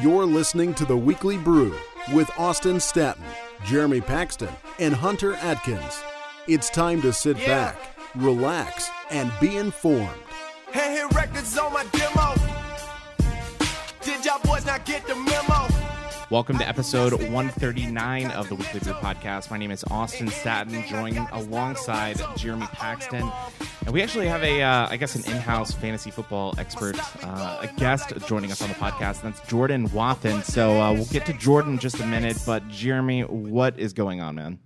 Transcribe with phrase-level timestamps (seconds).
[0.00, 1.74] You're listening to the Weekly Brew
[2.12, 3.24] with Austin Staton,
[3.64, 6.02] Jeremy Paxton, and Hunter Atkins.
[6.46, 7.46] It's time to sit Yeah.
[7.46, 7.76] back,
[8.14, 10.08] relax, and be informed.
[10.72, 12.34] Hey, records on my demo.
[14.02, 15.66] Did y'all boys not get the memo?
[16.28, 19.48] Welcome to episode 139 of the Weekly Brew Podcast.
[19.48, 23.30] My name is Austin Staton, joined alongside Jeremy Paxton.
[23.84, 27.68] And we actually have a, uh, I guess, an in-house fantasy football expert, uh, a
[27.78, 29.22] guest joining us on the podcast.
[29.22, 30.42] And that's Jordan Wathen.
[30.42, 32.36] So uh, we'll get to Jordan in just a minute.
[32.44, 34.58] But Jeremy, what is going on, man?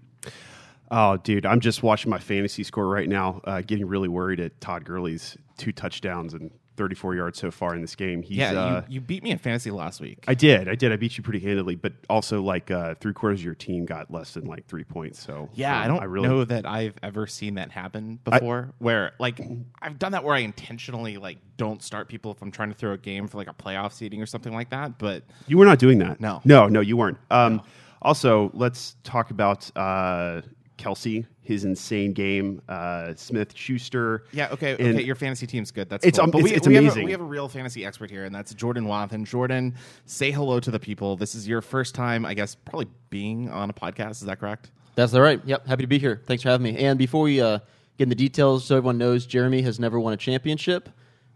[0.90, 4.58] Oh, dude, I'm just watching my fantasy score right now, uh, getting really worried at
[4.62, 8.22] Todd Gurley's two touchdowns and 34 yards so far in this game.
[8.22, 10.24] He's, Yeah, uh, you, you beat me in fantasy last week.
[10.26, 10.92] I did, I did.
[10.92, 14.10] I beat you pretty handily, but also like uh, three quarters of your team got
[14.10, 15.22] less than like three points.
[15.22, 18.72] So Yeah, um, I don't I really, know that I've ever seen that happen before.
[18.78, 19.40] where like
[19.82, 22.92] I've done that where I intentionally like don't start people if I'm trying to throw
[22.92, 24.98] a game for like a playoff seeding or something like that.
[24.98, 26.20] But You were not doing that.
[26.20, 26.40] No.
[26.44, 27.18] no, no, you weren't.
[27.30, 27.62] Um,
[28.02, 30.40] Also, let's talk about uh,
[30.80, 32.62] Kelce, his insane game.
[32.68, 34.24] Uh, Smith Schuster.
[34.32, 35.88] yeah, okay, And- okay, your fantasy team's good.
[35.90, 36.24] That's It's, cool.
[36.24, 37.04] um, but it's- we, it's we have a- amazing.
[37.04, 39.24] we have a real fantasy expert here, and that's Jordan Wathen.
[39.24, 39.74] Jordan,
[40.06, 41.16] say hello to the people.
[41.16, 44.12] This is your first time, I guess, probably being on a podcast.
[44.12, 44.70] Is that correct?
[44.96, 45.40] That's all right.
[45.44, 46.20] Yep, happy to be here.
[46.26, 46.82] Thanks for having me.
[46.84, 47.58] And before we uh,
[47.98, 50.88] get into the details, so everyone knows, Jeremy has never won a championship.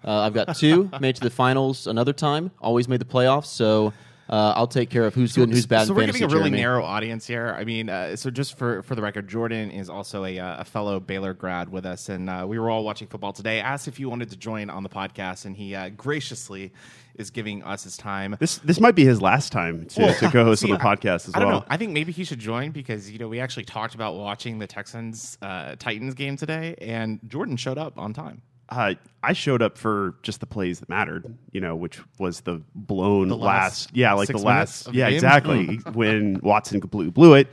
[0.05, 3.47] Uh, I've got two, made it to the finals another time, always made the playoffs.
[3.47, 3.92] So
[4.28, 5.86] uh, I'll take care of who's good and who's bad.
[5.86, 6.62] So in we're fantasy, getting a really Jeremy.
[6.62, 7.55] narrow audience here.
[7.58, 10.64] I mean, uh, so just for for the record, Jordan is also a, uh, a
[10.64, 13.61] fellow Baylor grad with us, and uh, we were all watching football today.
[13.61, 16.72] Asked if you wanted to join on the podcast, and he uh, graciously
[17.17, 18.34] is giving us his time.
[18.41, 20.97] This this might be his last time to, Well, to co-host see, on the I-
[20.97, 21.61] podcast as I don't well.
[21.61, 21.67] know.
[21.69, 24.67] I think maybe he should join because you know we actually talked about watching the
[24.67, 28.42] Texans uh, Titans game today, and Jordan showed up on time.
[28.69, 32.62] Uh, I showed up for just the plays that mattered, you know, which was the
[32.75, 35.15] blown The last last, yeah, like the last, yeah, game?
[35.15, 37.48] exactly, when Watson completely blew it,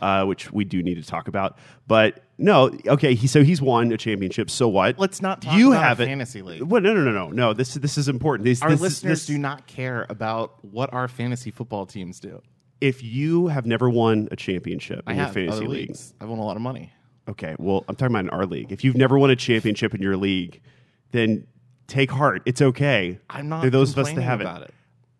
[0.00, 1.58] uh, which we do need to talk about.
[1.86, 4.50] But no, okay, he so he's won a championship.
[4.50, 4.98] So what?
[4.98, 6.06] Let's not talk you about have a it.
[6.06, 6.62] fantasy league.
[6.62, 7.52] Well, no, no, no, no, no.
[7.52, 8.44] This this is important.
[8.44, 12.42] This, Our this, listeners this, do not care about what our fantasy football teams do.
[12.80, 16.12] If you have never won a championship I in your have fantasy other league, leagues.
[16.20, 16.92] I've won a lot of money.
[17.28, 18.70] Okay, well, I'm talking about in our league.
[18.72, 20.60] If you've never won a championship in your league,
[21.12, 21.46] then
[21.88, 22.42] take heart.
[22.46, 23.18] It's okay.
[23.28, 24.68] I'm not There are those of us that complaining have about it.
[24.68, 24.74] it.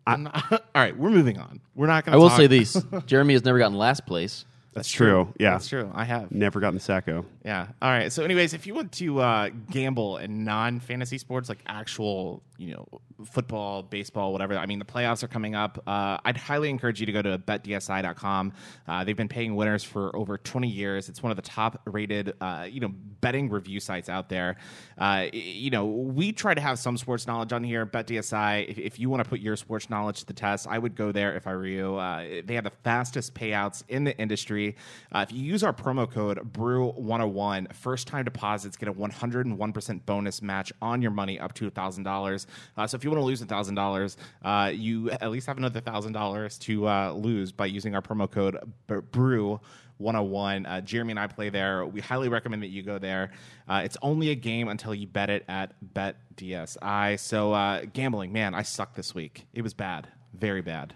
[0.07, 1.59] I'm not- all right, we're moving on.
[1.75, 4.45] We're not going I to will say this Jeremy has never gotten last place.
[4.77, 5.33] That's true.
[5.39, 5.91] Yeah, That's true.
[5.93, 6.31] I have.
[6.31, 7.25] never gotten the Sacko.
[7.43, 7.67] Yeah.
[7.81, 8.11] All right.
[8.11, 12.87] So, anyways, if you want to uh, gamble in non-fantasy sports like actual, you know,
[13.25, 14.57] football, baseball, whatever.
[14.57, 15.81] I mean, the playoffs are coming up.
[15.87, 18.53] Uh, I'd highly encourage you to go to betdsi.com.
[18.87, 21.09] Uh, they've been paying winners for over 20 years.
[21.09, 22.89] It's one of the top-rated, uh, you know,
[23.21, 24.57] betting review sites out there.
[24.97, 27.85] Uh, you know, we try to have some sports knowledge on here.
[27.85, 28.69] BetDSI.
[28.69, 31.11] If, if you want to put your sports knowledge to the test, I would go
[31.11, 31.95] there if I were you.
[31.95, 34.66] Uh, they have the fastest payouts in the industry.
[35.11, 40.41] Uh, if you use our promo code BREW101, first time deposits get a 101% bonus
[40.41, 42.45] match on your money up to $1,000.
[42.77, 46.59] Uh, so if you want to lose $1,000, uh, you at least have another $1,000
[46.59, 48.57] to uh, lose by using our promo code
[48.87, 49.59] BREW.
[49.99, 50.65] 101.
[50.65, 51.85] Uh, Jeremy and I play there.
[51.85, 53.31] We highly recommend that you go there.
[53.67, 57.19] Uh, it's only a game until you bet it at BetDSI.
[57.19, 59.47] So, uh, gambling, man, I sucked this week.
[59.53, 60.07] It was bad.
[60.33, 60.93] Very bad.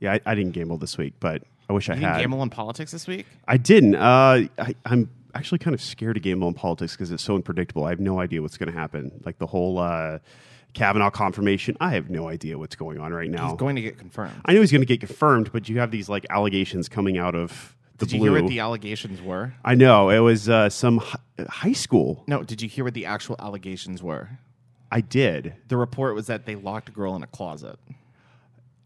[0.00, 2.06] Yeah, I, I didn't gamble this week, but I wish I You had.
[2.14, 3.26] didn't gamble on politics this week?
[3.48, 3.94] I didn't.
[3.94, 7.84] Uh, I, I'm actually kind of scared to gamble on politics because it's so unpredictable.
[7.84, 9.22] I have no idea what's going to happen.
[9.24, 10.18] Like the whole uh,
[10.74, 13.48] Kavanaugh confirmation, I have no idea what's going on right now.
[13.50, 14.34] He's going to get confirmed.
[14.44, 17.34] I know he's going to get confirmed, but you have these like allegations coming out
[17.34, 18.32] of the Did you blue.
[18.34, 19.54] hear what the allegations were?
[19.64, 21.18] I know it was uh, some hi-
[21.48, 22.24] high school.
[22.26, 24.28] No, did you hear what the actual allegations were?
[24.90, 25.54] I did.
[25.68, 27.78] The report was that they locked a girl in a closet.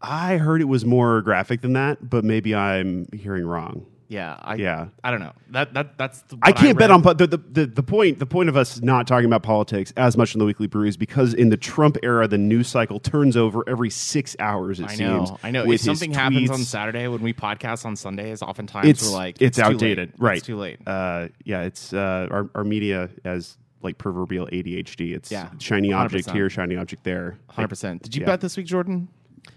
[0.01, 3.85] I heard it was more graphic than that, but maybe I'm hearing wrong.
[4.09, 4.87] Yeah, I, Yeah.
[5.03, 5.33] I don't know.
[5.49, 6.21] That that that's.
[6.21, 8.19] The, I can't bet on po- the, the the the point.
[8.19, 10.95] The point of us not talking about politics as much in the weekly brew is
[10.95, 14.79] because in the Trump era, the news cycle turns over every six hours.
[14.79, 14.99] It I seems.
[15.31, 15.39] know.
[15.43, 15.69] I know.
[15.69, 16.59] If something happens on.
[16.59, 19.73] Saturday when we podcast on Sundays, oftentimes it's we're like, it's, too late.
[19.73, 20.37] outdated, right?
[20.37, 20.79] It's too late.
[20.87, 25.15] Uh, yeah, it's uh, our our media as like proverbial ADHD.
[25.15, 25.49] It's Yeah.
[25.59, 26.33] shiny object 100%.
[26.33, 27.37] here, shiny object there.
[27.49, 28.03] Hundred percent.
[28.03, 28.27] Did you yeah.
[28.27, 29.09] bet this week, Jordan?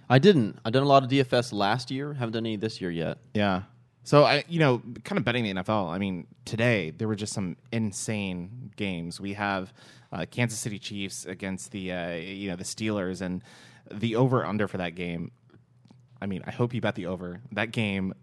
[0.08, 0.58] I didn't.
[0.64, 2.14] I've done a lot of DFS last year.
[2.14, 3.18] Haven't done any this year yet.
[3.34, 3.62] Yeah.
[4.02, 5.88] So I, you know, kind of betting the NFL.
[5.88, 9.20] I mean, today there were just some insane games.
[9.20, 9.72] We have
[10.12, 13.42] uh, Kansas City Chiefs against the uh, you know the Steelers, and
[13.90, 15.30] the over under for that game.
[16.20, 17.40] I mean, I hope you bet the over.
[17.52, 18.14] That game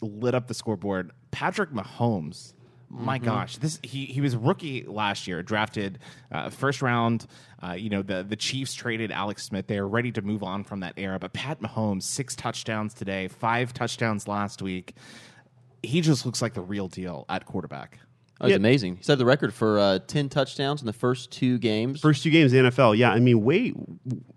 [0.00, 1.12] lit up the scoreboard.
[1.30, 2.54] Patrick Mahomes
[2.90, 5.98] My gosh, this he he was rookie last year, drafted
[6.32, 7.26] uh, first round.
[7.62, 9.66] Uh, you know the the Chiefs traded Alex Smith.
[9.66, 11.18] They are ready to move on from that era.
[11.18, 14.94] But Pat Mahomes, six touchdowns today, five touchdowns last week.
[15.82, 17.98] He just looks like the real deal at quarterback.
[18.38, 18.56] That was Yeah.
[18.56, 18.96] amazing.
[18.96, 22.00] He set the record for uh, 10 touchdowns in the first two games.
[22.00, 23.10] First two games in the NFL, yeah.
[23.10, 23.72] I mean, way,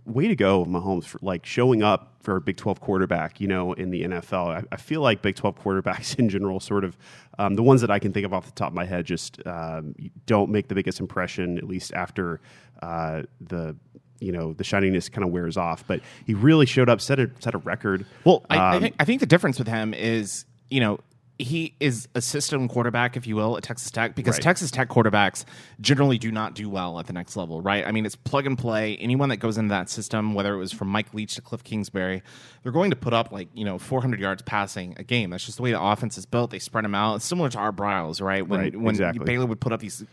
[0.05, 3.39] way to go, Mahomes, for like showing up for a Big Twelve quarterback.
[3.41, 6.83] You know, in the NFL, I, I feel like Big Twelve quarterbacks in general, sort
[6.83, 6.97] of
[7.39, 9.39] um, the ones that I can think of off the top of my head, just
[9.47, 9.95] um,
[10.25, 11.57] don't make the biggest impression.
[11.57, 12.39] At least after
[12.81, 13.75] uh, the
[14.19, 15.85] you know the shininess kind of wears off.
[15.87, 18.05] But he really showed up, set a set a record.
[18.23, 20.99] Well, I, I Um, think I think the difference with him is, you know,
[21.43, 24.41] he is a system quarterback, if you will, at Texas Tech, because Right.
[24.43, 25.45] Texas Tech quarterbacks
[25.79, 27.85] generally do not do well at the next level, right?
[27.85, 28.97] I mean, it's plug and play.
[28.97, 32.23] Anyone that goes into that system, whether it was from Mike Leach to Cliff Kingsbury,
[32.63, 35.29] they're going to put up like you know 400 yards passing a game.
[35.31, 36.51] That's just the way the offense is built.
[36.51, 37.15] They spread them out.
[37.15, 38.47] It's similar to our Briles, right?
[38.47, 39.25] When Right, when exactly.
[39.25, 40.03] Baylor would put up these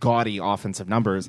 [0.00, 1.28] gaudy offensive numbers,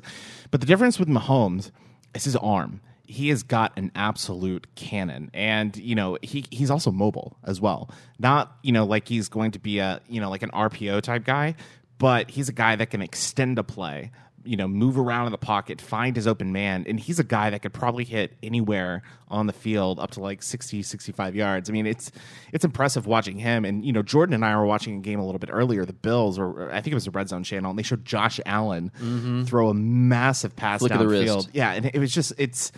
[0.50, 1.70] but the difference with Mahomes
[2.14, 5.30] is his arm he has got an absolute cannon.
[5.34, 7.90] And you know he he's also mobile as well.
[8.18, 11.24] Not you know like he's going to be a you know like an RPO type
[11.24, 11.56] guy
[11.98, 14.12] but he's a guy that can extend a play
[14.44, 16.84] you know move around in the pocket find his open man.
[16.88, 20.42] And he's a guy that could probably hit anywhere on the field up to like
[20.42, 21.68] 60 65 yards.
[21.68, 22.10] I mean it's
[22.52, 23.64] it's impressive watching him.
[23.64, 25.84] And you know jordan and i were watching a game a little bit earlier.
[25.84, 28.40] The bills or i think it was the red zone channel and they showed josh
[28.46, 29.42] allen mm-hmm.
[29.42, 31.48] throw a massive pass of the downfield.
[31.52, 32.72] Yeah, and it was just it's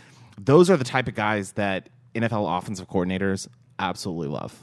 [0.44, 3.46] those are the type of guys that NFL offensive coordinators
[3.78, 4.58] absolutely love.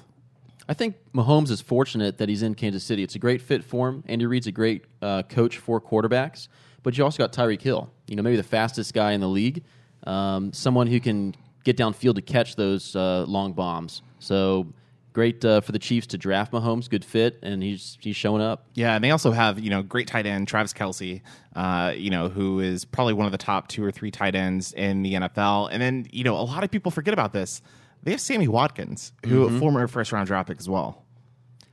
[0.69, 3.03] I think Mahomes is fortunate that he's in Kansas City.
[3.03, 4.03] It's a great fit for him.
[4.07, 6.49] Andy Reid's a great uh, coach for quarterbacks,
[6.83, 7.89] but you also got Tyreek Hill.
[8.07, 9.63] You know, maybe the fastest guy in the league,
[10.05, 14.01] um, someone who can get downfield to catch those uh, long bombs.
[14.19, 14.67] So
[15.13, 16.89] great uh, for the Chiefs to draft Mahomes.
[16.89, 18.65] Good fit, and he's he's showing up.
[18.73, 21.21] Yeah, and they also have you know great tight end Travis Kelce,
[21.55, 24.73] uh, you know who is probably one of the top two or three tight ends
[24.73, 25.69] in the NFL.
[25.71, 27.61] And then you know a lot of people forget about this.
[28.03, 31.03] They have Sammy Watkins, who a former first round draft pick as well.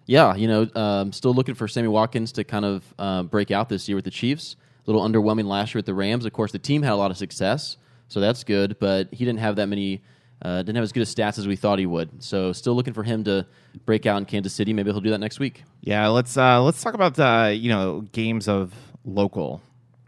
[0.06, 3.69] Yeah, you know, um, still looking for Sammy Watkins to kind of uh, break out
[3.69, 4.56] this year with the Chiefs.
[4.87, 6.26] A little underwhelming last year with the Rams.
[6.26, 7.78] Of course, the team had a lot of success,
[8.08, 8.78] so that's good.
[8.78, 10.02] But he didn't have that many,
[10.44, 12.23] uh, didn't have as good a stats as we thought he would.
[12.23, 13.46] So still looking for him to
[13.87, 14.73] break out in Kansas City.
[14.75, 15.64] Maybe he'll do that next week.
[15.81, 18.75] Yeah, let's uh, let's talk about uh, you know games of
[19.05, 19.62] local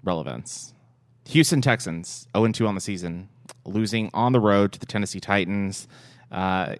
[0.05, 0.75] relevance.
[1.29, 3.29] Houston Texans 0 2 on the season,
[3.65, 5.89] losing on the road to the Tennessee Titans.
[6.31, 6.77] Uh,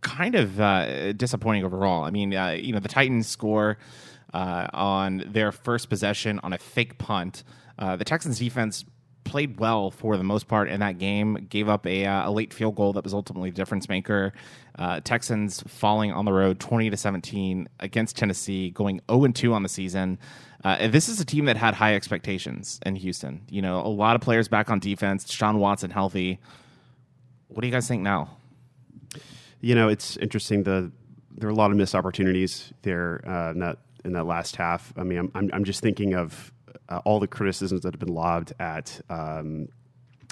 [0.00, 2.04] kind of uh, disappointing overall.
[2.04, 3.78] I mean, uh, you know, the Titans score
[4.32, 7.44] on their first possession on a fake punt.
[7.78, 8.84] Uh, the Texans defense
[9.24, 11.46] played well for the most part in that game.
[11.48, 14.32] Gave up a, uh, a late field goal that was ultimately the difference maker.
[14.78, 19.52] Uh, Texans falling on the road, twenty to seventeen against Tennessee, going zero and two
[19.54, 20.18] on the season.
[20.62, 23.42] Uh, this is a team that had high expectations in Houston.
[23.50, 25.30] You know, a lot of players back on defense.
[25.30, 26.38] Sean Watson healthy.
[27.48, 28.30] What do you guys think now?
[29.64, 30.62] you know, it's interesting.
[30.62, 30.92] The
[31.36, 34.92] there are a lot of missed opportunities there uh, in that in that last half.
[34.96, 36.52] I mean, I'm I'm, I'm just thinking of
[36.88, 39.68] uh, all the criticisms that have been lobbed at um,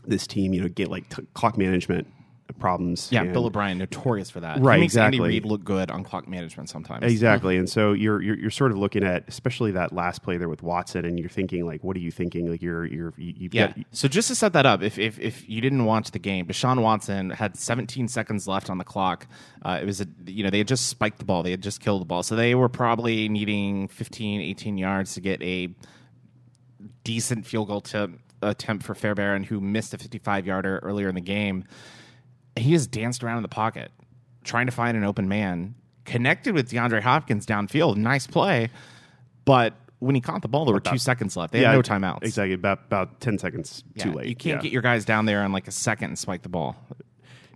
[0.07, 0.53] this team.
[0.53, 2.07] You know, get like t- clock management
[2.59, 3.09] problems.
[3.11, 4.61] Yeah, and- Bill O'Brien, notorious for that.
[4.61, 5.29] Right, he makes Andy exactly.
[5.31, 7.11] Reid look good on clock management sometimes.
[7.11, 10.51] Exactly, and so you're, you're you're sort of looking at especially that last play there
[10.51, 12.51] with Watson, and you're thinking like, what are you thinking?
[12.51, 13.69] Like you're you're you've Yeah.
[13.69, 16.47] got So just to set that up, if, if if you didn't watch the game,
[16.47, 19.27] Deshaun Watson had 17 seconds left on the clock.
[19.65, 21.81] Uh, it was a you know they had just spiked the ball, they had just
[21.81, 25.75] killed the ball, so they were probably needing 15, 18 yards to get a
[27.05, 28.11] decent field goal to
[28.43, 31.65] attempt for Fairbairn, who missed a 55 yarder earlier in the game.
[32.57, 33.91] He just danced around in the pocket,
[34.45, 35.75] trying to find an open man.
[36.05, 38.71] Connected with DeAndre Hopkins downfield, nice play,
[39.45, 41.53] but when he caught the ball, there were two seconds left.
[41.53, 42.25] They had no timeouts.
[42.25, 44.27] Exactly, about about ten seconds Yeah, too late.
[44.27, 44.63] You can't Yeah.
[44.63, 46.75] get your guys down there in like a second and spike the ball.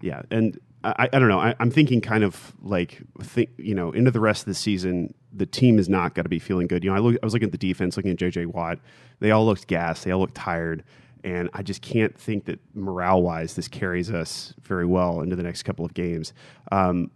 [0.00, 1.40] Yeah, and I, I don't know.
[1.40, 5.14] I, I'm thinking kind of like think you know into the rest of the season,
[5.32, 6.84] the team is not going to be feeling good.
[6.84, 8.78] You know, I look, I was looking at the defense, looking at JJ Watt.
[9.20, 10.04] They all looked gassed.
[10.04, 10.84] They all looked tired,
[11.24, 15.42] and I just can't think that morale wise this carries us very well into the
[15.42, 16.32] next couple of games.
[16.70, 17.10] Um,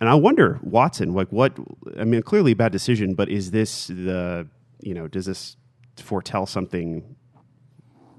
[0.00, 1.56] and I wonder, Watson, like what?
[1.98, 4.48] I mean, clearly a bad decision, but is this the
[4.80, 5.56] you know does this
[5.96, 7.16] foretell something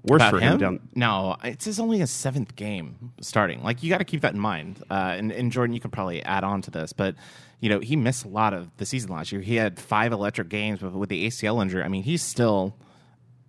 [0.03, 0.89] worse About for him down?
[0.95, 3.61] No, it's his only his seventh game starting.
[3.63, 4.83] Like you got to keep that in mind.
[4.89, 7.15] Uh, and, and Jordan, you can probably add on to this, but
[7.59, 9.41] you know he missed a lot of the season last year.
[9.41, 12.75] He had five electric games, but with the ACL injury, I mean he's still,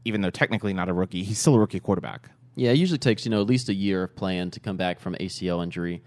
[0.05, 2.31] even though technically not a rookie, he's still a rookie quarterback.
[2.55, 5.01] Yeah, it usually takes you know at least a year of playing to come back
[5.01, 6.03] from ACL injury.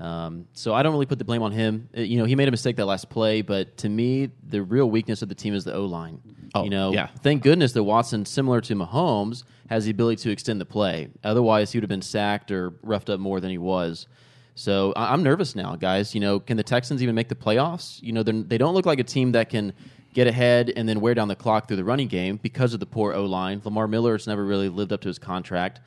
[0.00, 1.90] Um, so I don't really put the blame on him.
[1.96, 4.90] Uh, You know, he made a mistake that last play, but to me, the real
[4.90, 6.20] weakness of the team is the O line.
[6.54, 7.08] Oh, you know, yeah.
[7.22, 11.08] thank goodness that Watson, similar to Mahomes, has the ability to extend the play.
[11.24, 14.06] Otherwise, he would have been sacked or roughed up more than he was.
[14.54, 16.14] So I- I'm nervous now, guys.
[16.14, 18.02] You know, can the Texans even make the playoffs?
[18.02, 19.72] You know, they don't look like a team that can
[20.12, 22.86] get ahead and then wear down the clock through the running game because of the
[22.86, 23.62] poor O line.
[23.64, 25.80] Lamar Miller has never really lived up to his contract.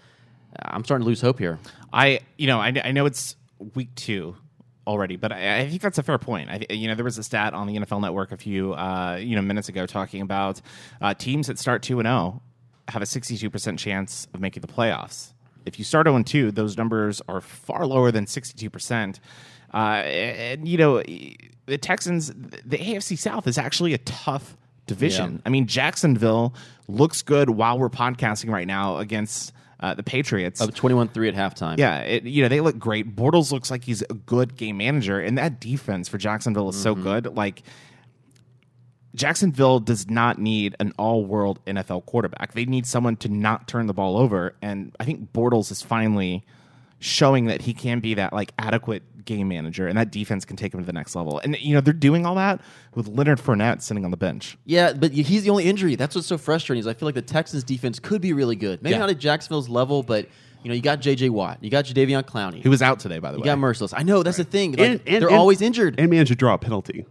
[0.60, 1.60] I'm starting to lose hope here.
[1.94, 3.36] I, you know, I, I know it's
[3.76, 4.36] week two
[4.88, 6.50] already, but I, I think that's a fair point.
[6.50, 9.36] I, you know, there was a stat on the NFL Network a few, uh, you
[9.36, 10.62] know, minutes ago talking about
[11.02, 12.42] uh, teams that start two and zero
[12.88, 15.34] have a sixty-two percent chance of making the playoffs.
[15.66, 19.20] If you start zero and two, those numbers are far lower than sixty-two percent.
[19.74, 24.56] Uh, and you know, the Texans, the AFC South is actually a tough
[24.88, 25.34] division.
[25.34, 25.42] Yeah.
[25.46, 26.54] I mean, Jacksonville
[26.88, 29.52] looks good while we're podcasting right now against
[29.86, 30.62] uh, the Patriots.
[30.62, 31.78] Of 21-3 at halftime.
[31.78, 33.16] Yeah, it, you know they look great.
[33.16, 36.96] Bortles looks like he's a good game manager, and that defense for Jacksonville is so
[36.96, 37.36] good.
[37.36, 37.62] Like
[39.14, 42.54] Jacksonville does not need an all-world NFL quarterback.
[42.54, 46.44] They need someone to not turn the ball over, and I think Bortles is finally
[46.98, 50.74] showing that he can be that like adequate game manager, and that defense can take
[50.74, 51.40] him to the next level.
[51.44, 52.62] And you know they're doing all that
[52.94, 54.58] with Leonard Fournette sitting on the bench.
[54.66, 55.96] Yeah, but he's the only injury.
[55.96, 56.80] That's what's so frustrating.
[56.80, 58.82] Is I feel like the Texans defense could be really good.
[58.82, 59.00] Maybe Yeah.
[59.00, 60.28] not at Jacksonville's level, but
[60.64, 61.30] you know, you got J.J.
[61.30, 63.50] Watt, you got Jadeveon Clowney, He was out today, by the you way.
[63.50, 63.94] You got Mercilus.
[63.96, 64.72] I know that's the thing.
[64.72, 65.96] Like, And- and- they're and- always injured.
[66.00, 67.06] and managed to draw a penalty.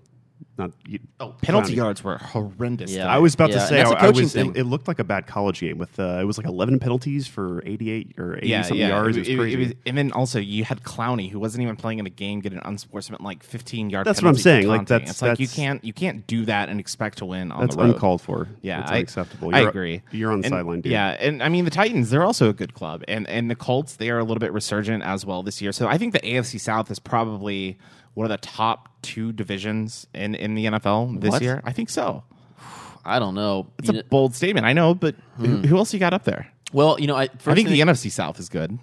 [0.57, 1.77] Not you, oh, penalty Clowney.
[1.77, 2.93] yards were horrendous.
[2.93, 3.13] Yeah.
[3.13, 4.37] I was about Yeah, to say that's a I, I coaching was.
[4.37, 7.27] It, it looked like a bad college game with uh, it was like eleven penalties
[7.27, 9.17] for eighty-eight or eighty something yards.
[9.17, 9.57] It, was crazy.
[9.57, 12.53] was- and then also you had Clowney, who wasn't even playing in the game, get
[12.53, 14.07] an unsportsmanlike 15 yard.
[14.07, 16.79] That's what I'm saying, like, that's- it's like you can't you can't do that and
[16.79, 17.95] expect to win on That's the road.
[17.95, 18.47] uncalled for.
[18.63, 19.55] Yeah, That's I- unacceptable.
[19.55, 20.03] I You're- agree.
[20.13, 20.93] You're on the And- sideline, dude.
[20.93, 23.97] Yeah, and I mean the Titans, they're also a good club, and and the Colts,
[23.97, 25.73] they are a little bit resurgent as well this year.
[25.73, 27.77] So I think the AFC South is probably
[28.15, 31.43] one of the top two divisions in in the NFL this What?
[31.43, 31.61] year.
[31.65, 32.25] I think so.
[33.05, 33.69] I don't know.
[33.79, 35.65] It's You a know- bold statement, I know, but who, hmm.
[35.65, 36.49] who else you got up there?
[36.73, 38.79] well, you know, I, I think the NFC South is good.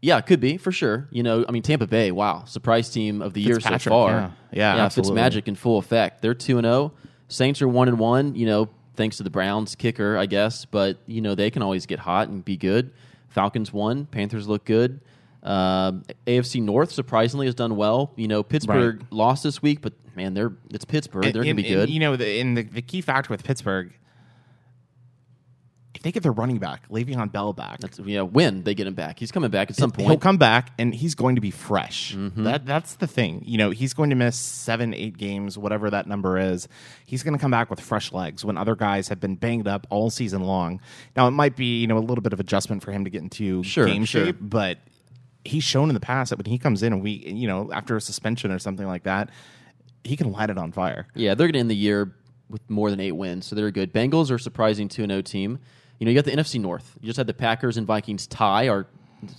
[0.00, 1.06] Yeah, it could be for sure.
[1.10, 4.10] You know, I mean, Tampa Bay, wow, surprise team of the year so far.
[4.10, 4.30] yeah.
[4.52, 5.20] Yeah, yeah, absolutely.
[5.20, 6.22] Fitzmagic in full effect.
[6.22, 6.92] They're two and zero.
[7.28, 8.34] Saints are one and one.
[8.34, 10.64] You know, thanks to the Browns kicker, I guess.
[10.64, 12.92] But you know, they can always get hot and be good.
[13.28, 14.06] Falcons won.
[14.06, 15.00] Panthers look good.
[15.42, 18.12] Um, AFC North surprisingly has done well.
[18.16, 21.24] You know, Pittsburgh lost this week, but man, they're it's Pittsburgh.
[21.24, 21.90] they're going to be And- and, good.
[21.90, 23.92] You know, the, and the, the key factor with Pittsburgh,
[25.94, 28.86] if they get their running back, Le'Veon Bell back, That's you know when they get
[28.86, 29.18] him back.
[29.18, 30.08] He's coming back at some point.
[30.08, 32.14] he'll come back and he's going to be fresh.
[32.16, 32.44] Mm-hmm.
[32.44, 33.42] That that's the thing.
[33.44, 36.66] You know, he's going to miss seven, eight games, whatever that number is.
[37.04, 39.86] He's going to come back with fresh legs when other guys have been banged up
[39.90, 40.80] all season long.
[41.16, 43.22] Now it might be you know a little bit of adjustment for him to get
[43.22, 44.26] into Sure, game sure.
[44.26, 44.78] shape, but
[45.44, 47.96] he's shown in the past that when he comes in and we you know after
[47.96, 49.28] a suspension or something like that,
[50.04, 51.06] he can light it on fire.
[51.14, 52.12] Yeah, they're going to end the year
[52.48, 53.92] with more than eight wins, so they're good.
[53.92, 55.58] Bengals are a surprising 2 0 team.
[55.98, 56.98] You know, you got the NFC North.
[57.00, 58.88] You just had the Packers and Vikings tie, or,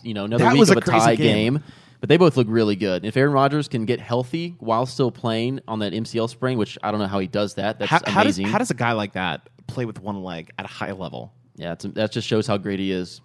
[0.02, 1.56] you know, another That week of a a tie game.
[1.56, 1.64] game.
[2.00, 3.06] But they both look really good.
[3.06, 6.92] If Aaron Rodgers can get healthy while still playing on that MCL sprain, which I
[6.92, 8.52] don't know how he does that, that's How, how does amazing.
[8.52, 11.34] how does a guy like that play with one leg at a high level?
[11.56, 13.22] yeah, it's, that just shows how great he is.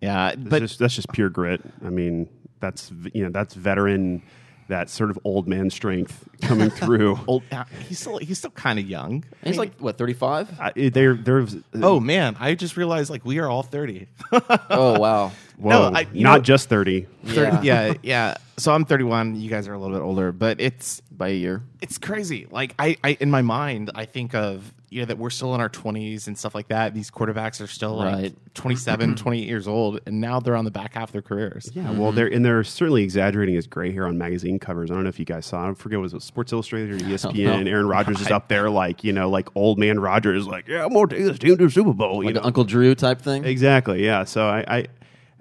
[0.00, 1.60] Yeah, That's but just, that's just pure grit.
[1.84, 2.28] I mean,
[2.60, 4.22] that's you know that's veteran,
[4.68, 7.18] that sort of old man strength coming through.
[7.26, 9.24] old, uh, he's still he's still kind of young.
[9.42, 10.58] And he's like, what, 35?
[10.58, 14.06] I, there, there's Oh man, I just realized like we are all thirty.
[14.32, 15.32] oh, wow.
[15.60, 17.06] Whoa, no, I- not know- just thirty.
[17.24, 17.60] Yeah.
[17.62, 18.34] yeah, yeah.
[18.56, 19.40] So I'm 31.
[19.40, 21.62] You guys are a little bit older, but it's By a year.
[21.80, 22.46] it's crazy.
[22.50, 25.60] Like I, I in my mind, I think of you know that we're still in
[25.62, 26.92] our 20s and stuff like that.
[26.92, 28.34] These quarterbacks are still like Right.
[28.54, 31.70] 27, 28 years old, and now they're on the back half of their careers.
[31.74, 34.90] Yeah, well, they're and they're certainly exaggerating his gray hair on magazine covers.
[34.90, 35.70] I don't know if you guys saw.
[35.70, 37.64] I forget was it Sports Illustrated or ESPN.
[37.64, 37.70] know.
[37.70, 40.92] Aaron Rodgers is up there like you know like old man Rodgers, like yeah, I'm
[40.92, 42.22] gonna take this team to the Super Bowl.
[42.22, 43.44] You Like know Uncle Drew type thing?
[43.44, 44.04] exactly.
[44.04, 44.86] Yeah, so I, I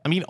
[0.06, 0.24] I mean,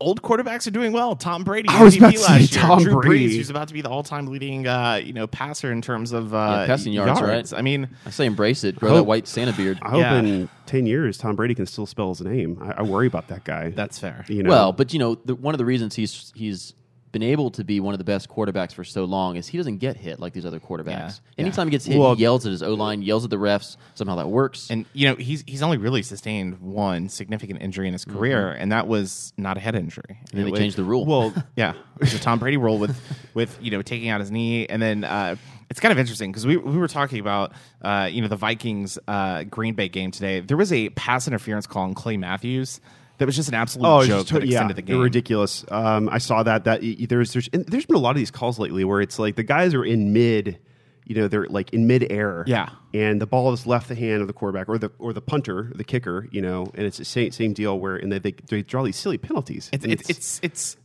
[0.00, 1.14] old quarterbacks are doing well.
[1.16, 2.48] Tom Brady, I was MVP about to say year.
[2.48, 3.28] Tom Drew Brady.
[3.28, 6.34] Brees, who's about to be the all-time leading, uh, you know, passer in terms of
[6.34, 7.52] uh, Yeah, passing yards, right?
[7.54, 8.76] I mean, I say embrace it.
[8.76, 9.78] Grow Hope- that white Santa beard.
[9.82, 10.18] I hope Yeah.
[10.18, 12.58] in ten years Tom Brady can still spell his name.
[12.62, 13.70] I, I worry about that guy.
[13.70, 14.24] that's fair.
[14.28, 14.50] you know.
[14.50, 16.74] Well, but you know, the, one of the reasons he's he's
[17.14, 19.78] been able to be one of the best quarterbacks for so long is he doesn't
[19.78, 21.20] get hit like these other quarterbacks.
[21.38, 21.44] Yeah.
[21.46, 23.78] Anytime he gets hit, Well- he yells at his O line, yells at the refs.
[23.94, 24.68] Somehow that works.
[24.70, 28.70] And you know he's he's only really sustained one significant injury in his career, and
[28.72, 30.04] that was not a head injury.
[30.08, 31.06] And then It they was- changed the rule.
[31.06, 33.00] Well, yeah, it was a Tom Brady rule with
[33.32, 35.36] with you know taking out his knee, and then uh,
[35.70, 37.52] it's kind of interesting because we we were talking about
[37.82, 40.40] uh, you know the Vikings uh, Green Bay game today.
[40.40, 42.80] There was a pass interference call on Clay Matthews.
[43.18, 44.98] That was just an absolute Oh, joke just yeah, the game.
[45.00, 45.64] ridiculous.
[45.70, 46.64] Um, I saw that.
[46.64, 49.42] That there's there's there's been a lot of these calls lately where it's like the
[49.44, 50.58] guys are in mid,
[51.04, 52.42] you know, they're like in mid air.
[52.48, 52.70] Yeah.
[52.92, 55.70] and the ball has left the hand of the quarterback or the or the punter,
[55.76, 56.28] the kicker.
[56.32, 58.96] You know, and it's the same same deal where and they they, they draw these
[58.96, 59.70] silly penalties.
[59.72, 60.76] It's And it's it's it's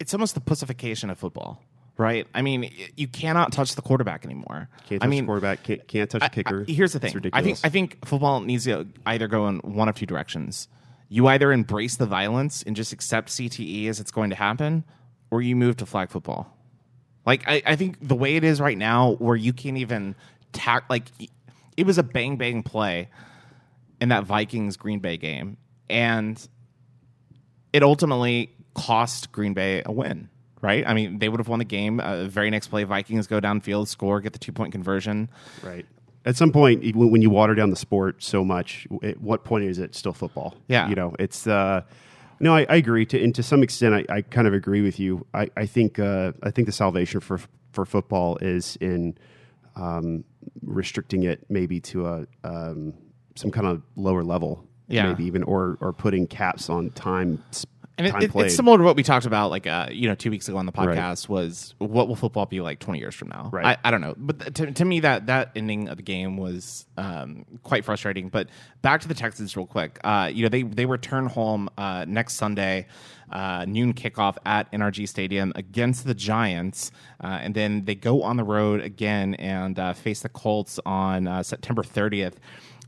[0.00, 1.62] it's almost the pussification of football,
[1.96, 2.26] right?
[2.34, 4.68] I mean, you cannot touch the quarterback anymore.
[4.86, 6.66] can't I mean, the quarterback, can't, can't touch the kicker.
[6.68, 7.30] I- here's the It's thing.
[7.32, 10.68] I think I think football needs to either go in one of two directions.
[11.08, 14.84] You either embrace the violence and just accept CTE as it's going to happen,
[15.30, 16.56] or you move to flag football.
[17.26, 20.14] Like I, I think the way it is right now, where you can't even
[20.52, 21.04] tack like
[21.76, 23.08] it was a bang bang play
[24.00, 25.56] in that Vikings Green Bay game,
[25.88, 26.46] and
[27.72, 30.28] it ultimately cost Green Bay a win.
[30.60, 30.86] Right?
[30.86, 32.00] I mean, they would have won the game.
[32.00, 35.28] Uh, very next play, Vikings go downfield, score, get the two point conversion.
[35.62, 35.84] Right.
[36.26, 39.64] At some point, when when you water down the sport so much, at what point
[39.64, 40.54] is it still football?
[40.68, 40.88] Yeah.
[40.88, 41.46] You know, it's.
[41.46, 41.82] Uh,
[42.40, 43.06] no, I, I agree.
[43.06, 45.26] To and to some extent, I, I kind of agree with you.
[45.34, 47.38] I, I think uh, I think the salvation for
[47.72, 49.16] for football is in
[49.76, 50.24] um,
[50.62, 52.94] restricting it maybe to a um,
[53.36, 55.08] some kind of lower level, Yeah.
[55.08, 57.42] maybe even or or putting caps on time.
[57.96, 60.30] And it, it- it's similar to what we talked about, like uh, you know, two
[60.30, 60.98] weeks ago on the Right.
[60.98, 61.28] podcast.
[61.28, 63.50] Was what will football be like twenty years from now?
[63.52, 63.78] Right.
[63.84, 66.86] I, I don't know, but to, to me, that that ending of the game was
[66.96, 68.30] um, quite frustrating.
[68.30, 68.48] But
[68.82, 70.00] back to the Texans, real quick.
[70.02, 72.86] Uh, you know, they they return home uh, next Sunday,
[73.30, 76.90] uh, noon kickoff at NRG Stadium against the Giants,
[77.22, 81.28] uh, and then they go on the road again and uh, face the Colts on
[81.28, 82.40] uh, September thirtieth.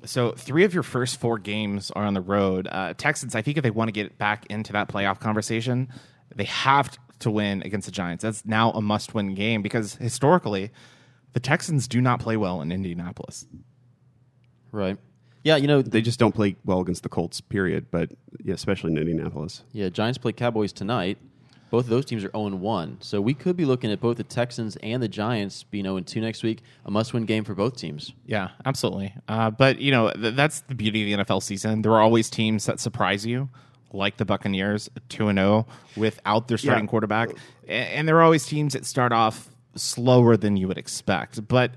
[0.04, 2.68] So three of your first four games are on the road.
[2.70, 5.88] Uh, Texans, I think if they want to get back into that playoff conversation,
[6.34, 8.22] they have to win against the Giants.
[8.22, 10.70] That's now a must-win game because historically,
[11.32, 13.46] the Texans do not play well in Indianapolis.
[14.70, 14.98] Right.
[15.42, 17.40] Yeah, you know, they just don't play well against the Colts.
[17.40, 17.86] Period.
[17.90, 18.10] But
[18.44, 19.62] yeah, especially in Indianapolis.
[19.72, 21.18] yeah, Giants play Cowboys tonight.
[21.70, 22.98] Both of those teams are 0 1.
[23.00, 26.20] So we could be looking at both the Texans and the Giants being 0 2
[26.20, 26.62] next week.
[26.84, 28.12] A must win game for both teams.
[28.24, 29.12] Yeah, absolutely.
[29.28, 31.82] Uh, but you know th- that's the beauty of the NFL season.
[31.82, 33.48] There are always teams that surprise you,
[33.92, 36.90] like the Buccaneers, two and zero without their starting Yeah.
[36.90, 37.30] quarterback,
[37.66, 41.46] A- and there are always teams that start off slower than you would expect.
[41.48, 41.72] But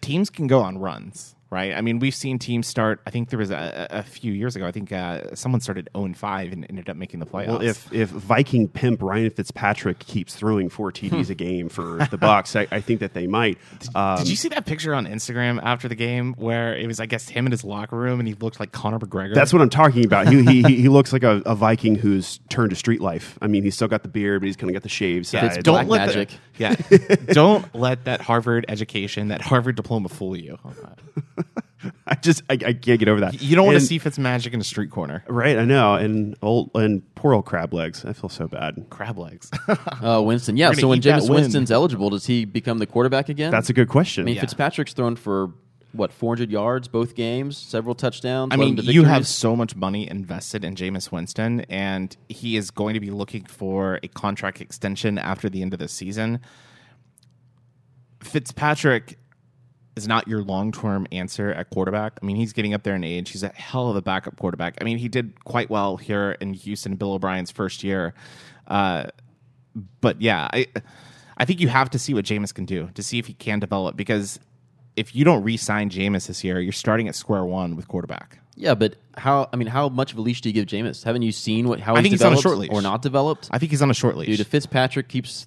[0.00, 1.74] teams can go on runs, right?
[1.74, 3.00] I mean, we've seen teams start.
[3.06, 4.66] I think there was a, a a few years ago.
[4.66, 7.48] I think uh, someone started zero and five and ended up making the playoffs.
[7.48, 12.18] Well, if if Viking pimp Ryan Fitzpatrick keeps throwing four TDs a game for the
[12.18, 13.58] Bucs, I, I think that they might.
[13.94, 17.06] Um, Did you see that picture on Instagram after the game where it was, I
[17.06, 19.34] guess, him in his locker room and he looked like Conor McGregor?
[19.34, 20.28] that's what I'm talking about.
[20.28, 23.38] He he, he- he looks like a, a Viking who's turned to street life.
[23.42, 25.44] I mean, he's still got the beard, but he's kind of got the shave side.
[25.44, 26.28] It's don't black let magic.
[26.30, 30.58] The, yeah, don't let that Harvard education, that Harvard diploma, fool you.
[32.06, 33.40] I just I, I can't get over that.
[33.42, 35.24] You don't want to And- see Fitzmagic in a street corner.
[35.28, 35.58] right?
[35.58, 38.04] I know, and old and poor old crab legs.
[38.04, 38.86] I feel so bad.
[38.90, 39.50] Crab legs.
[40.02, 40.56] Uh, Winston.
[40.56, 41.32] Yeah, so when eat that win.
[41.42, 43.50] Winston's eligible, does he become the quarterback again?
[43.52, 44.22] That's a good question.
[44.22, 44.40] I mean, Yeah.
[44.40, 45.52] Fitzpatrick's thrown for,
[45.92, 48.52] what, 400 yards both games, several touchdowns.
[48.52, 52.94] I mean, you have so much money invested in Jameis Winston, and he is going
[52.94, 56.40] to be looking for a contract extension after the end of the season.
[58.22, 59.18] Fitzpatrick
[59.96, 62.18] is not your long term answer at quarterback.
[62.22, 63.30] I mean, he's getting up there in age.
[63.30, 64.78] He's a hell of a backup quarterback.
[64.80, 68.14] I mean, he did quite well here in Houston, Bill O'Brien's first year.
[68.66, 69.04] Uh,
[70.00, 70.66] but yeah, I
[71.36, 73.58] I think you have to see what Jameis can do to see if he can
[73.58, 74.38] develop because
[74.96, 78.38] if you don't re-sign Jameis this year, you're starting at square one with quarterback.
[78.54, 79.48] Yeah, but how?
[79.52, 81.04] I mean, how much of a leash do you give Jameis?
[81.04, 82.70] Haven't you seen what how I he's think he's on a developed short leash.
[82.70, 83.48] or not developed?
[83.50, 84.28] I think he's on a short leash.
[84.28, 85.46] Dude, if Fitzpatrick keeps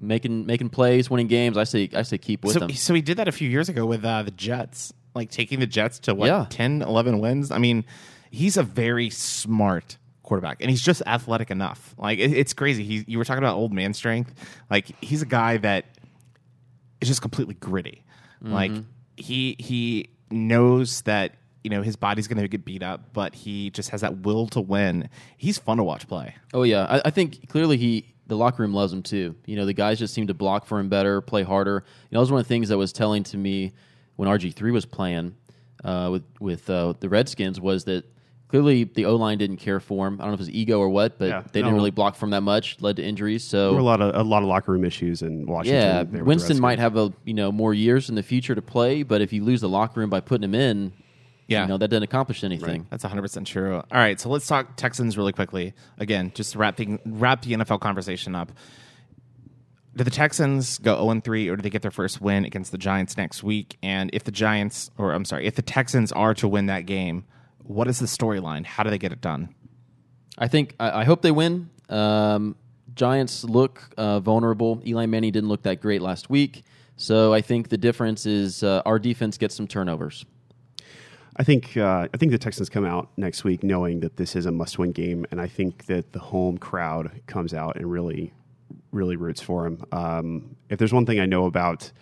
[0.00, 2.72] making making plays, winning games, I say I say keep with so, him.
[2.72, 5.66] so he did that a few years ago with uh, the Jets, like taking the
[5.66, 6.46] Jets to what Yeah.
[6.50, 7.50] 10, 11 wins.
[7.50, 7.84] I mean,
[8.30, 11.94] he's a very smart quarterback, and he's just athletic enough.
[11.98, 12.84] Like it, it's crazy.
[12.84, 14.34] He, you were talking about old man strength.
[14.70, 15.86] Like he's a guy that
[17.00, 18.04] is just completely gritty.
[18.40, 18.70] Like
[19.16, 21.34] he he knows that
[21.64, 24.46] you know his body's going to get beat up, but he just has that will
[24.48, 25.08] to win.
[25.36, 26.36] He's fun to watch play.
[26.54, 29.34] Oh yeah, I, I think clearly he the locker room loves him too.
[29.46, 31.82] You know, the guys just seem to block for him better, play harder.
[32.10, 33.72] You know, that was one of the things that was telling to me
[34.16, 35.34] when RG three was playing
[35.84, 38.04] uh, with with uh, the Redskins was that
[38.48, 40.14] clearly the O line didn't care for him.
[40.14, 41.76] I don't know if it was ego or what, but Yeah, they didn't no.
[41.76, 43.50] really block for him that much, led to injuries.
[43.50, 45.80] There were a lot of a lot of locker room issues in Washington.
[45.82, 48.54] yeah, there with the Winston might have a you know more years in the future
[48.54, 50.92] to play, but if you lose the locker room by putting him in,
[51.48, 51.62] Yeah.
[51.62, 52.86] you know that didn't accomplish anything.
[52.90, 53.76] That's 100% true.
[53.76, 55.72] All right, so let's talk Texans really quickly.
[55.98, 58.52] Again, just to wrap, thing, wrap the NFL conversation up.
[59.96, 62.78] Do the Texans go 0 3 or do they get their first win against the
[62.78, 63.78] Giants next week?
[63.82, 67.24] And if the Giants, or I'm sorry, if the Texans are to win that game,
[67.64, 68.64] What is the storyline?
[68.64, 69.54] How do they get it done?
[70.38, 71.70] I think I, I hope they win.
[71.88, 72.54] Um,
[72.94, 74.80] Giants look uh, vulnerable.
[74.86, 76.62] Eli Manning didn't look that great last week,
[76.96, 80.24] so I think the difference is uh, our defense gets some turnovers.
[81.38, 84.46] I think uh, I think the Texans come out next week knowing that this is
[84.46, 88.32] a must-win game, and I think that the home crowd comes out and really,
[88.90, 89.84] really roots for him.
[89.92, 91.92] Um, if there's one thing I know about,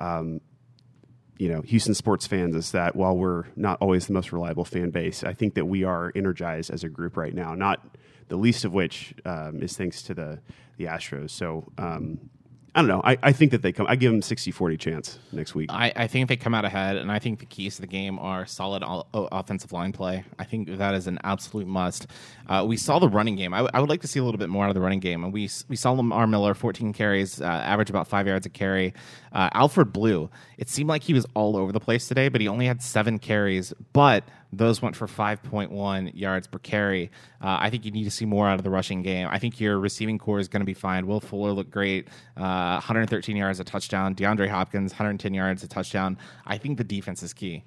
[0.00, 0.40] um,
[1.36, 4.88] you know, Houston sports fans is that while we're not always the most reliable fan
[4.88, 7.54] base, I think that we are energized as a group right now.
[7.54, 7.94] Not
[8.28, 10.40] the least of which um, is thanks to the
[10.78, 11.30] the Astros.
[11.30, 11.70] So.
[12.78, 13.00] I don't know.
[13.02, 13.86] I, I think that they come.
[13.88, 15.68] I give them 60 40 chance next week.
[15.72, 18.20] I, I think they come out ahead, and I think the keys to the game
[18.20, 20.24] are solid o- o- offensive line play.
[20.38, 22.06] I think that is an absolute must.
[22.48, 23.52] Uh, we saw the running game.
[23.52, 25.00] I, w- I would like to see a little bit more out of the running
[25.00, 28.48] game, and we we saw Lamar Miller 14 carries, uh, average about five yards a
[28.48, 28.94] carry.
[29.32, 30.30] Uh, Alfred Blue.
[30.56, 33.18] It seemed like he was all over the place today, but he only had seven
[33.18, 37.10] carries, but those went for 5.1 yards per carry.
[37.42, 39.28] Uh, I think you need to see more out of the rushing game.
[39.30, 41.06] I think your receiving corps is going to be fine.
[41.06, 44.14] Will Fuller looked great, uh, 113 yards, a touchdown.
[44.14, 46.16] DeAndre Hopkins, 110 yards, a touchdown.
[46.46, 47.64] I think the defense is key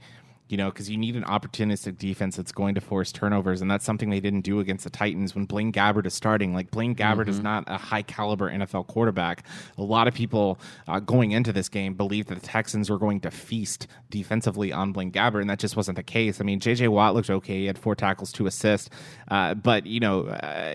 [0.51, 3.85] you know, because you need an opportunistic defense that's going to force turnovers, and that's
[3.85, 6.53] something they didn't do against the Titans when Blaine Gabbert is starting.
[6.53, 9.45] Like Blaine Gabbert is not a high caliber NFL quarterback.
[9.77, 13.21] A lot of people uh, going into this game believed that the Texans were going
[13.21, 16.41] to feast defensively on Blaine Gabbert, and that just wasn't the case.
[16.41, 16.89] I mean, J.J.
[16.89, 18.89] Watt looked okay; he had four tackles, two assists,
[19.29, 20.73] uh, but you know, uh,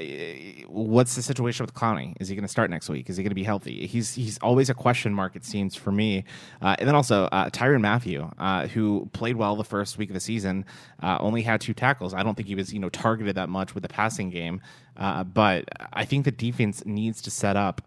[0.69, 2.15] what's the situation with Clowney?
[2.19, 3.11] Is he going to start next week?
[3.11, 3.87] Is he going to be healthy?
[3.87, 5.37] He's he's always a question mark.
[5.37, 6.25] It seems for me,
[6.63, 10.15] uh, and then also uh, Tyrann Mathieu, uh, who played well the first week of
[10.15, 10.65] the season,
[11.03, 12.15] uh, only had two tackles.
[12.15, 14.61] I don't think he was you know targeted that much with the passing game,
[14.97, 17.83] uh, but I think the defense needs to set up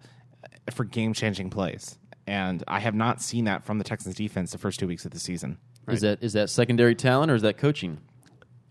[0.71, 1.97] for game changing plays.
[2.27, 5.11] And I have not seen that from the Texans defense the first two weeks of
[5.11, 5.57] the season.
[5.87, 7.99] Is that is that secondary talent or is that coaching?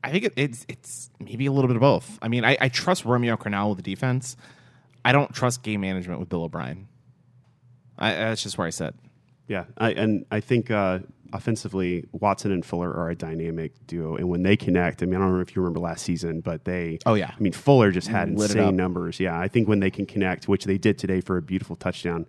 [0.04, 2.18] I think it, it's it's maybe a little bit of both.
[2.22, 4.36] I mean, I, I trust Romeo Crennel with the defense.
[5.04, 6.86] I don't trust game management with Bill O'Brien.
[7.98, 8.94] I, that's just where I sit.
[9.48, 11.00] Yeah, I, and I think uh,
[11.32, 15.24] offensively, Watson and Fuller are a dynamic duo, and when they connect, I mean, I
[15.24, 17.32] don't know if you remember last season, but they, Oh, yeah.
[17.36, 19.20] I mean, Fuller just had Lit insane numbers.
[19.20, 22.26] Yeah, I think when they can connect, which they did today for a beautiful touchdown,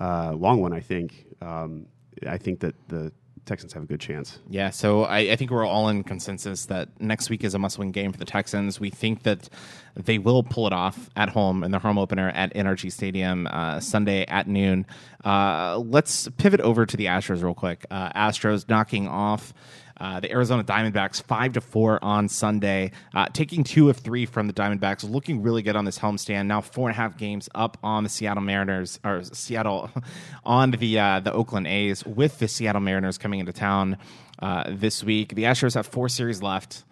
[0.00, 1.26] uh, long one, I think.
[1.40, 1.86] Um,
[2.26, 3.12] I think that the
[3.48, 4.38] Texans have a good chance.
[4.48, 7.90] Yeah, so I, I think we're all in consensus that next week is a must-win
[7.90, 8.78] game for the Texans.
[8.78, 9.48] We think that
[9.96, 13.80] they will pull it off at home in their home opener at NRG Stadium uh,
[13.80, 14.86] Sunday at noon.
[15.24, 17.84] Uh, let's pivot over to the Astros real quick.
[17.90, 19.52] Uh, Astros knocking off.
[20.00, 24.46] Uh, the Arizona Diamondbacks five to four on Sunday, uh, taking two of three from
[24.46, 26.46] the Diamondbacks, looking really good on this homestand.
[26.46, 29.90] Now four and a half games up on the Seattle Mariners or Seattle
[30.44, 33.98] on the uh, the Oakland A's with the Seattle Mariners coming into town
[34.40, 35.34] uh, this week.
[35.34, 36.84] The Astros have four series left.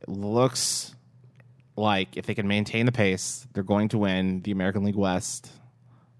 [0.00, 0.94] It looks
[1.76, 5.50] like if they can maintain the pace, they're going to win the American League West.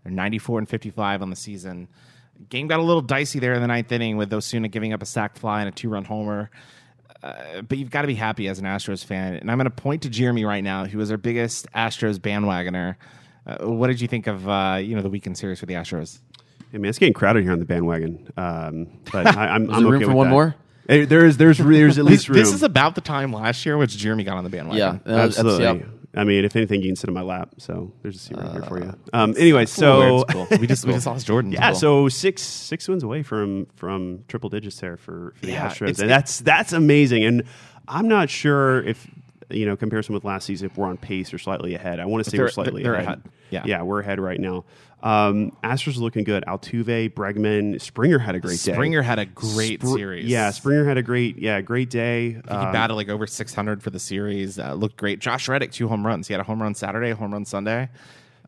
[0.03, 1.89] They're 94 and 55 on the season.
[2.49, 5.07] Game got a little dicey there in the ninth inning with Osuna giving up a
[5.07, 6.51] sac fly and a two run homer.
[7.23, 9.35] Uh, but you've got to be happy as an Astros fan.
[9.35, 12.97] And I'm going to point to Jeremy right now, who is our biggest Astros bandwagoner.
[13.47, 16.19] Uh, what did you think of uh, you know the weekend series for the Astros?
[16.73, 19.83] I mean, it's getting crowded here on the bandwagon, um, but I, I'm, Was I'm
[19.85, 20.31] there room for with one that.
[20.33, 20.55] more?
[20.89, 22.37] Eh, There is, there's, there's at least room.
[22.37, 24.79] This is about the time last year which Jeremy got on the bandwagon.
[24.79, 25.87] Yeah, uh, that's- Absolutely.
[26.17, 27.55] I mean, if anything, you can sit in my lap.
[27.59, 28.95] So there's a seat right here for Uh, you.
[29.13, 30.47] Um, anyway, so cool.
[30.61, 31.53] we just we just lost Jordan.
[31.53, 31.79] yeah, Cool.
[31.81, 36.01] so six six wins away from from triple digits there for, for the Yeah, Astros,
[36.01, 37.25] and that's that's amazing.
[37.25, 37.43] And
[37.89, 39.07] I'm not sure if
[39.51, 42.01] you know comparison with last season if we're on pace or slightly ahead.
[42.01, 43.07] I want to say They're- we're slightly they're ahead.
[43.07, 43.23] ahead.
[43.51, 43.63] Yeah.
[43.67, 44.65] yeah, we're ahead right now.
[45.03, 46.45] Um, Astros are looking good.
[46.49, 48.73] Altuve, Bregman, Springer had a great day.
[48.73, 50.25] Springer had a great Spr- series.
[50.27, 52.31] Yeah, Springer had a great yeah great day.
[52.33, 54.59] He Um, batted like over 600 for the series.
[54.59, 55.19] Uh, looked great.
[55.21, 56.27] Josh Reddick, two home runs.
[56.29, 57.91] He had a home run Saturday, a home run Sunday.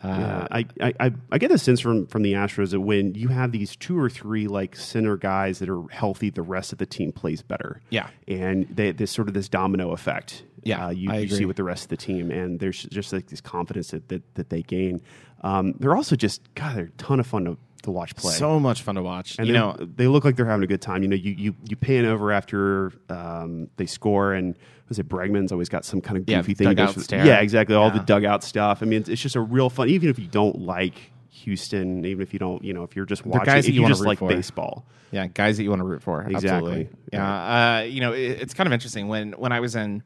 [0.03, 3.29] Uh, Yeah, I, I, I- get a sense from, from the Astros that when you
[3.29, 6.87] have these two or three like center guys that are healthy, the rest of the
[6.87, 7.81] team plays better.
[7.91, 8.09] Yeah.
[8.27, 10.43] and they, there's sort of this domino effect.
[10.67, 13.13] Yeah, uh, you, I you see with the rest of the team, and there's just
[13.13, 15.01] like this confidence that that, that they gain.
[15.43, 18.33] Um, they're also just God, they're a ton of fun to, to watch play.
[18.33, 19.39] So much fun to watch.
[19.39, 21.03] and you they- know, they look like they're having a good time.
[21.03, 24.57] You know, you you, you pan over after um, they score, and
[24.89, 26.69] was it Bregman's always got some kind of Yeah, goofy thing.
[26.69, 27.25] dugout for- stare.
[27.27, 27.77] Yeah, exactly.
[27.77, 28.83] All the dugout stuff.
[28.83, 29.89] I mean, it's, it's just a real fun.
[29.89, 30.95] Even if you don't like
[31.31, 33.89] Houston, even if you don't, you know, if you're just watching, guys that you you
[33.89, 34.29] just like for.
[34.29, 34.87] baseball.
[35.13, 36.23] yeah, guys that you want to root for.
[36.23, 36.49] Exactly.
[36.49, 36.89] Absolutely.
[37.13, 37.77] Yeah.
[37.79, 40.03] Uh, you know, it, it's kind of interesting when when I was in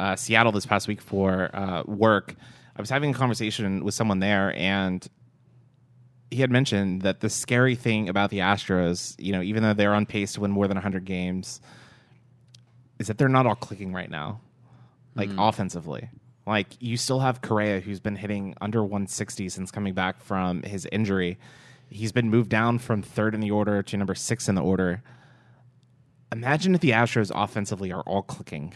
[0.00, 2.34] uh, Seattle this past week for uh, work.
[2.76, 5.06] I was having a conversation with someone there, and
[6.30, 9.94] he had mentioned that the scary thing about the Astros, you know, even though they're
[9.94, 11.60] on pace to win more than 100 games,
[12.98, 14.40] is that they're not all clicking right now,
[15.14, 16.08] like offensively.
[16.46, 20.86] Like you still have Correa, who's been hitting under 160 since coming back from his
[20.90, 21.38] injury.
[21.90, 25.02] He's been moved down from third in the order to number six in the order.
[26.32, 28.74] Imagine if the Astros offensively are all clicking.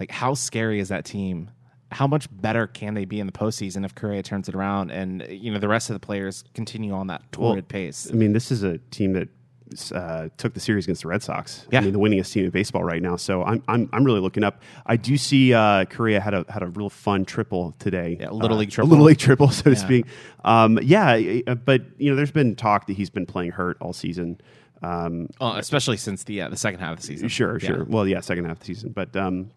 [0.00, 1.50] Like, how scary is that team?
[1.90, 5.26] How much better can they be in the postseason if Correa turns it around and
[5.30, 8.08] you know the rest of the players continue on that torrid pace?
[8.10, 9.28] I mean, this is a team that
[9.94, 11.66] uh, took the series against the Red Sox.
[11.70, 11.80] Yeah.
[11.80, 13.16] I mean, the winningest team in baseball right now.
[13.16, 14.60] So I'm I'm, I'm really looking up.
[14.84, 18.18] I do see uh, Correa had a had a real fun triple today.
[18.20, 18.90] Yeah, Little Uh, League a triple.
[18.90, 19.74] little league triple, so to Yeah.
[19.76, 20.06] speak.
[20.44, 24.40] Um, yeah, but you know, there's been talk that he's been playing hurt all season.
[24.82, 27.28] Um, Uh, especially since the uh, the second half of the season.
[27.28, 27.84] Sure, sure.
[27.84, 29.50] Well, yeah, second half of the season, but um,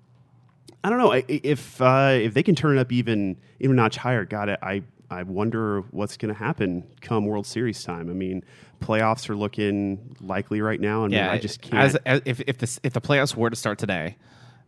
[0.84, 3.98] I don't know if uh, if they can turn it up even even a notch
[3.98, 4.26] higher.
[4.26, 8.10] God, I I wonder what's going to happen come World Series time.
[8.10, 8.44] I mean,
[8.80, 11.84] playoffs are looking likely right now, and Yeah, I just can't.
[11.84, 14.18] As, as if if the if the playoffs were to start today,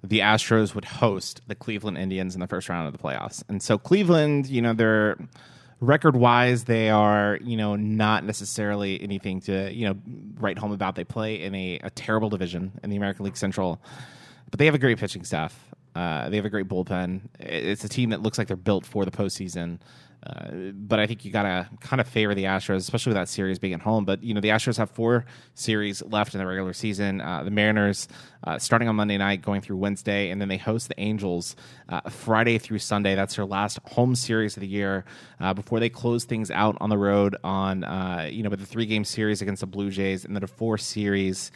[0.04, 3.63] the Astros would host the Cleveland Indians in the first round of the playoffs, and
[3.63, 5.17] so Cleveland, you know, they're
[5.80, 9.95] record wise, they are you know not necessarily anything to you know
[10.39, 10.95] write home about.
[10.95, 13.82] They play in a, a terrible division in the American League Central,
[14.49, 15.73] but they have a great pitching staff.
[15.95, 17.21] Uh, they have a great bullpen.
[17.39, 19.79] It's a team that looks like they're built for the postseason.
[20.25, 23.59] Uh, but I think you gotta kind of favor the Astros, especially with that series
[23.59, 24.05] being at home.
[24.05, 27.19] But you know the Astros have four series left in the regular season.
[27.19, 28.07] Uh, the Mariners
[28.45, 31.55] uh, starting on Monday night, going through Wednesday, and then they host the Angels
[31.89, 33.15] uh, Friday through Sunday.
[33.15, 35.03] That's their last home series of the year
[35.39, 37.81] uh, before they close things out on the road on
[38.31, 40.77] you know with the three game series against the Blue Jays, and then a four
[40.77, 41.51] series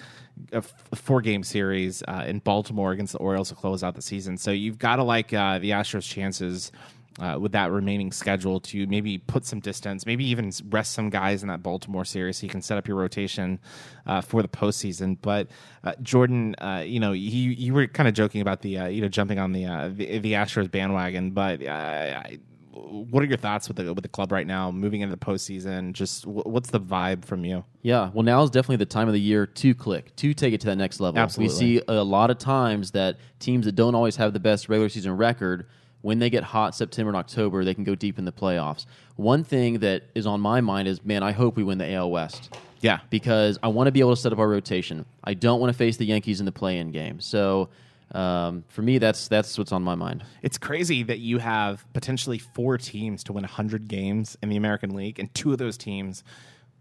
[0.51, 0.61] a
[0.95, 4.37] four game series uh, in Baltimore against the Orioles to close out the season.
[4.37, 6.71] So you've got to like uh, the Astros' chances.
[7.19, 11.41] Uh, with that remaining schedule, to maybe put some distance, maybe even rest some guys
[11.41, 13.59] in that Baltimore series, so you can set up your rotation
[14.05, 15.17] uh, for the postseason.
[15.19, 15.47] But
[15.83, 19.01] uh, Jordan, uh, you know, you you were kind of joking about the uh, you
[19.01, 22.37] know jumping on the uh, the, the Astros bandwagon, but uh, I,
[22.77, 25.93] what are your thoughts with the with the club right now, moving into the postseason?
[25.93, 27.63] Just wh- what's the vibe from you?
[27.81, 30.61] Yeah, well, now is definitely the time of the year to click, to take it
[30.61, 31.19] to that next level.
[31.19, 31.53] Absolutely.
[31.53, 34.89] We see a lot of times that teams that don't always have the best regular
[34.89, 35.67] season record,
[36.07, 38.85] when they get hot September and October, they can go deep in the playoffs.
[39.17, 42.09] One thing that is on my mind is, man, I hope we win the AL
[42.11, 42.55] West.
[42.79, 45.05] Yeah, because I want to be able to set up our rotation.
[45.25, 47.19] I don't want to face the Yankees in the play-in game.
[47.19, 47.67] So
[48.13, 50.23] um, for me, that's that's what's on my mind.
[50.41, 54.95] It's crazy that you have potentially four teams to win 100 games in the American
[54.95, 56.23] League, and two of those teams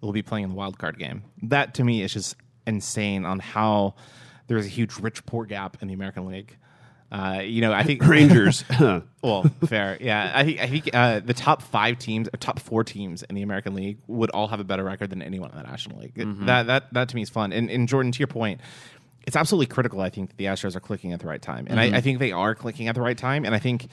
[0.03, 1.25] will be playing in the wild card game.
[1.43, 3.97] That to me is just insane on how
[4.47, 6.57] there's a huge rich poor gap in the American League.
[7.11, 8.65] Uh, you know, I think Rangers.
[9.23, 10.33] well, fair, yeah.
[10.35, 13.43] I think I think uh, the top five teams, or top four teams in the
[13.43, 16.15] American League would all have a better record than anyone in the National League.
[16.47, 17.53] That that that to me is fun.
[17.53, 18.61] And, and Jordan, to your point,
[19.27, 20.01] it's absolutely critical.
[20.01, 22.19] I think that the Astros are clicking at the right time, and I, I think
[22.19, 23.45] they are clicking at the right time.
[23.45, 23.89] And I think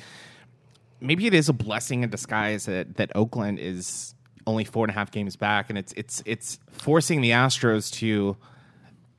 [1.01, 4.15] maybe it is a blessing in disguise that that Oakland is
[4.47, 8.37] only four and a half games back, and it's it's it's forcing the Astros to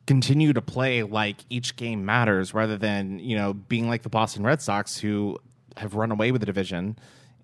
[0.07, 4.43] continue to play like each game matters rather than you know being like the Boston
[4.45, 5.39] Red Sox who
[5.77, 6.97] have run away with the division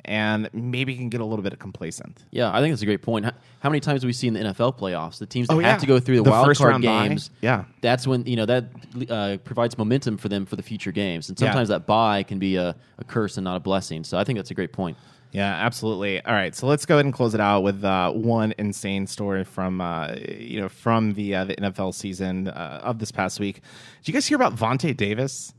[0.07, 2.25] and maybe can get a little bit complacent.
[2.31, 3.27] Yeah, I think that's a great point.
[3.27, 5.59] How, how many times do we see in the NFL playoffs the teams that Oh,
[5.59, 7.09] have to go through the, The wild card bye.
[7.09, 7.31] games?
[7.43, 7.65] Yeah.
[7.83, 8.65] that's when you know that
[9.11, 11.49] uh, provides momentum for them for the future games, and Yeah.
[11.49, 14.05] sometimes that bye can be a, a curse and not a blessing.
[14.05, 14.97] So I think that's a great point.
[15.33, 16.21] Yeah, absolutely.
[16.25, 19.45] All right, so let's go ahead and close it out with uh, one insane story
[19.45, 23.57] from uh, you know from the uh, the NFL season uh, of this past week.
[24.03, 25.55] Did you guys hear about Vontae Davis?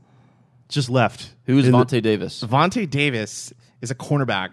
[0.68, 1.34] just left.
[1.44, 2.42] Who is In the- Vontae Davis?
[2.42, 4.52] Vontae Davis is a cornerback,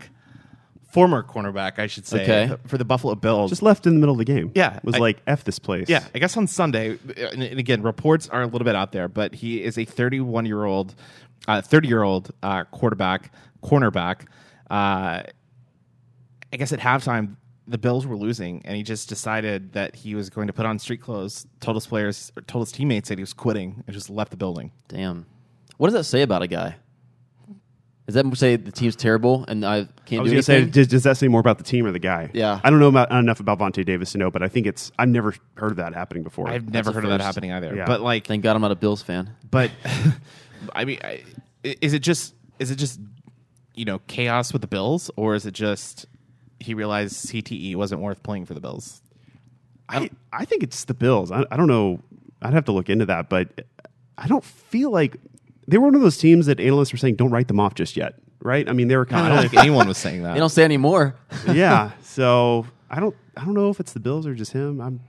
[0.92, 2.56] former cornerback, I should say, Okay.
[2.68, 3.52] for the Buffalo Bills.
[3.52, 4.52] Just left in the middle of the game.
[4.54, 5.88] Yeah, was I- like f this place.
[5.88, 9.08] Yeah, I guess on Sunday, and and again, reports are a little bit out there,
[9.08, 10.94] but he is a 31 year old,
[11.48, 13.32] 30 year old uh, quarterback,
[13.64, 14.22] cornerback.
[14.70, 15.24] Uh,
[16.52, 17.36] I guess at halftime,
[17.68, 20.80] the Bills were losing, and he just decided that he was going to put on
[20.80, 21.46] street clothes.
[21.60, 24.38] Told his players, or told his teammates that he was quitting, and just left the
[24.38, 24.72] building.
[24.88, 25.26] Damn,
[25.78, 26.76] what does that say about a guy?
[28.10, 30.56] Does that say the team's terrible and I can't I was do going to say,
[30.56, 30.72] anything?
[30.72, 32.32] does, does that say more about the team or the guy?
[32.34, 32.60] Yeah.
[32.64, 34.92] I don't know about, enough about Vontae Davis to know, but I think it's.
[34.98, 36.50] I've never heard of that happening before.
[36.50, 37.76] I've never a heard of that happening either.
[37.76, 37.86] Yeah.
[37.86, 39.30] But like, Thank God I'm not a Bills fan.
[39.52, 39.70] But
[40.74, 41.24] I mean, I,
[41.64, 43.00] is it just is it just
[43.80, 46.06] you know chaos with the Bills, or is it just
[46.60, 49.02] he realized CTE wasn't worth playing for the Bills?
[49.88, 51.32] I, I think it's the Bills.
[51.32, 52.02] I, I don't know.
[52.42, 53.48] I'd have to look into that, but
[54.18, 55.16] I don't feel like
[55.66, 57.96] they were one of those teams that analysts were saying don't write them off just
[57.96, 58.68] yet, right?
[58.68, 60.34] I mean, they were No, I kind don't of think anyone was saying that.
[60.34, 61.16] They don't say anymore.
[61.50, 61.92] yeah.
[62.02, 64.82] So I don't I don't know if it's the Bills or just him.
[64.82, 65.00] I'm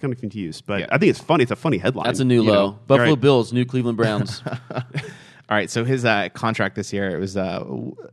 [0.00, 0.64] kind of confused.
[0.66, 0.86] But Yeah.
[0.90, 1.42] I think it's funny.
[1.42, 2.06] It's a funny headline.
[2.06, 2.52] That's a new low.
[2.52, 2.78] know?
[2.86, 3.20] Buffalo Right.
[3.20, 4.42] Bills, new Cleveland Browns.
[5.48, 7.64] All right, so his uh, contract this year it was uh,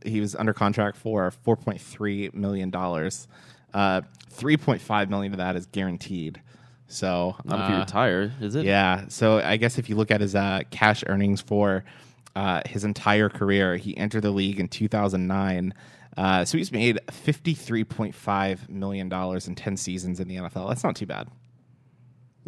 [0.04, 3.26] he was under contract for four point three million dollars.
[3.72, 6.40] Uh, three point five million of that is guaranteed.
[6.88, 8.66] So Not if you uh, retire, is it?
[8.66, 9.06] Yeah.
[9.08, 11.84] So I guess if you look at his uh, cash earnings for
[12.36, 15.72] uh, his entire career, he entered the league in 2009.
[16.14, 20.68] Uh, so he's made $53.5 million in 10 seasons in the NFL.
[20.68, 21.28] That's not too bad.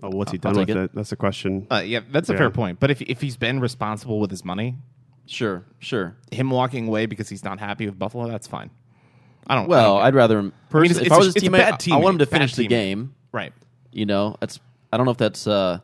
[0.02, 0.76] Oh, what's he I'll done with it.
[0.76, 0.94] it?
[0.94, 1.66] That's the question.
[1.70, 2.38] Uh, yeah, that's a Yeah.
[2.38, 2.80] fair point.
[2.80, 4.76] But if, if he's been responsible with his money,
[5.26, 6.16] Sure, sure.
[6.30, 8.70] him walking away because he's not happy with Buffalo, that's fine.
[9.46, 9.64] I don't.
[9.64, 10.52] I Well, don't I'd rather him.
[10.68, 12.18] Personally, it's- if it's I a- was his it's a teammate, bad I want him
[12.18, 13.14] to finish the game.
[13.32, 13.52] right.
[13.92, 14.58] You know, that's.
[14.92, 15.78] I don't know if that's uh,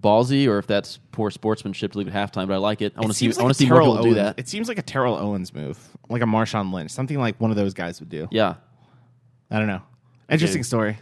[0.00, 2.92] ballsy or if that's poor sportsmanship to leave at halftime, but I like it.
[2.96, 3.26] I want to see.
[3.26, 4.38] seems I want to see more Terrell people do that.
[4.38, 7.56] It seems like a Terrell Owens move, like a Marshawn Lynch, something like one of
[7.56, 8.28] those guys would do.
[8.30, 8.54] Yeah,
[9.50, 9.82] I don't know.
[10.30, 10.98] Interesting story.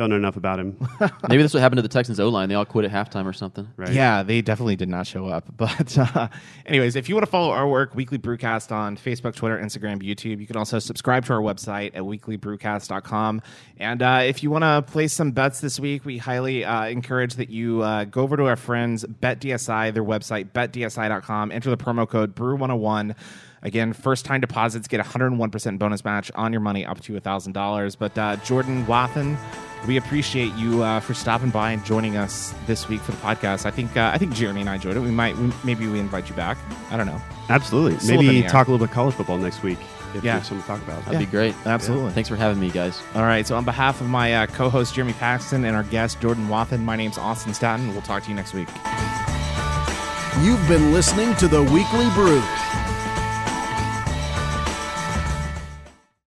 [0.00, 0.78] Don't know enough about him.
[1.28, 2.48] maybe that's what happened to the Texans O line.
[2.48, 3.68] They all quit at halftime or something.
[3.76, 3.92] Right.
[3.92, 5.44] Yeah, they definitely did not show up.
[5.58, 6.28] But, uh,
[6.64, 10.40] anyways, if you want to follow our work, Weekly Brewcast on Facebook, Twitter, Instagram, YouTube,
[10.40, 13.42] you can also subscribe to our website at weeklybrewcast.com.
[13.76, 17.34] And uh, if you want to place some bets this week, we highly uh, encourage
[17.34, 22.08] that you uh, go over to our friends, BetDSI, their website, betdsi.com, enter the promo
[22.08, 23.14] code BREW101.
[23.62, 27.96] Again, first time deposits get 101% bonus match on your money up to $1,000.
[27.98, 29.36] But uh, Jordan Wathen,
[29.86, 33.66] we appreciate you uh, for stopping by and joining us this week for the podcast.
[33.66, 35.00] I think uh, I think Jeremy and I enjoyed it.
[35.00, 36.56] We might we, maybe we invite you back.
[36.90, 37.20] I don't know.
[37.50, 37.98] Absolutely.
[37.98, 39.78] Still Maybe talk a little bit college football next week
[40.14, 40.34] if Yeah.
[40.36, 41.04] there's something to talk about.
[41.04, 41.54] That'd be great.
[41.66, 42.12] Absolutely.
[42.12, 43.02] Thanks for having me, guys.
[43.14, 43.46] All right.
[43.46, 46.96] So on behalf of my uh, co-host Jeremy Paxton and our guest Jordan Wathen, my
[46.96, 47.88] name's Austin Staton.
[47.92, 48.68] We'll talk to you next week.
[50.42, 52.40] You've been listening to The Weekly Brew,